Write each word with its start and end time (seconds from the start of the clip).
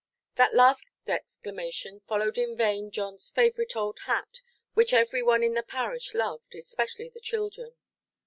That 0.33 0.55
last 0.55 0.87
exclamation 1.05 1.99
followed 2.07 2.35
in 2.35 2.57
vain 2.57 2.89
Johnʼs 2.89 3.33
favourite 3.35 3.75
old 3.75 3.99
hat, 4.05 4.41
which 4.73 4.93
every 4.93 5.21
one 5.21 5.43
in 5.43 5.53
the 5.53 5.61
parish 5.61 6.15
loved, 6.15 6.55
especially 6.55 7.09
the 7.09 7.19
children. 7.19 7.75